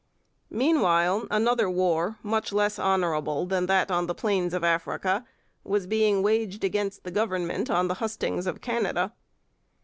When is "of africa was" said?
4.51-5.85